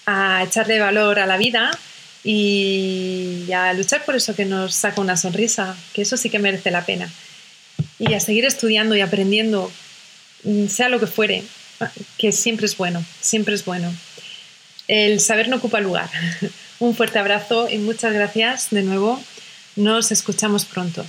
a 0.07 0.45
echarle 0.45 0.79
valor 0.79 1.19
a 1.19 1.27
la 1.27 1.37
vida 1.37 1.71
y 2.23 3.51
a 3.53 3.73
luchar 3.73 4.05
por 4.05 4.15
eso 4.15 4.35
que 4.35 4.45
nos 4.45 4.75
saca 4.75 5.01
una 5.01 5.17
sonrisa, 5.17 5.77
que 5.93 6.03
eso 6.03 6.17
sí 6.17 6.31
que 6.31 6.39
merece 6.39 6.71
la 6.71 6.85
pena. 6.85 7.11
Y 7.99 8.15
a 8.15 8.21
seguir 8.21 8.45
estudiando 8.45 8.95
y 8.95 9.01
aprendiendo, 9.01 9.73
sea 10.69 10.89
lo 10.89 11.01
que 11.01 11.07
fuere, 11.07 11.45
que 12.19 12.33
siempre 12.33 12.67
es 12.67 12.77
bueno, 12.77 13.05
siempre 13.21 13.55
es 13.55 13.65
bueno. 13.65 13.93
El 14.87 15.21
saber 15.21 15.49
no 15.49 15.57
ocupa 15.57 15.81
lugar. 15.81 16.09
Un 16.79 16.95
fuerte 16.95 17.19
abrazo 17.19 17.69
y 17.69 17.79
muchas 17.79 18.13
gracias 18.13 18.69
de 18.71 18.83
nuevo. 18.83 19.21
Nos 19.77 20.13
escuchamos 20.13 20.65
pronto. 20.65 21.05